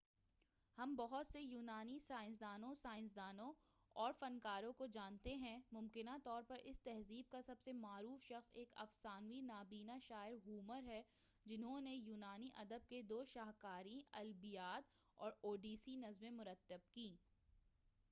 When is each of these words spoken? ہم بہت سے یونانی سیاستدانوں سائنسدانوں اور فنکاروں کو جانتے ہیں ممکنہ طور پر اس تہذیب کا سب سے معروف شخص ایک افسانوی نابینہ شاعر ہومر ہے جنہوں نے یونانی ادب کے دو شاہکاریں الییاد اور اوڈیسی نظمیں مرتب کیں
ہم 0.77 0.93
بہت 0.95 1.27
سے 1.27 1.41
یونانی 1.41 1.97
سیاستدانوں 1.99 2.73
سائنسدانوں 2.75 3.51
اور 3.95 4.13
فنکاروں 4.19 4.71
کو 4.73 4.85
جانتے 4.85 5.35
ہیں 5.35 5.59
ممکنہ 5.71 6.15
طور 6.23 6.43
پر 6.47 6.59
اس 6.63 6.81
تہذیب 6.81 7.29
کا 7.31 7.41
سب 7.41 7.59
سے 7.59 7.73
معروف 7.73 8.23
شخص 8.23 8.49
ایک 8.53 8.73
افسانوی 8.75 9.41
نابینہ 9.41 9.97
شاعر 10.01 10.37
ہومر 10.45 10.83
ہے 10.87 11.01
جنہوں 11.45 11.79
نے 11.81 11.95
یونانی 11.95 12.49
ادب 12.55 12.89
کے 12.89 13.01
دو 13.01 13.23
شاہکاریں 13.25 13.99
الییاد 14.11 14.89
اور 15.19 15.31
اوڈیسی 15.41 15.95
نظمیں 15.95 16.31
مرتب 16.31 16.93
کیں 16.93 17.15